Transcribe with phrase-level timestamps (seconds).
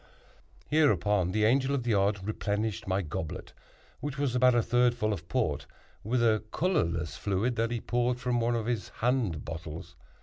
[0.67, 3.53] Hereupon the Angel of the Odd replenished my goblet
[3.99, 5.67] (which was about a third full of Port)
[6.03, 9.95] with a colorless fluid that he poured from one of his hand bottles.